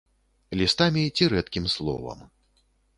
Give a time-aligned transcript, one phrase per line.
[0.61, 2.29] Лістамі ці рэдкім словам.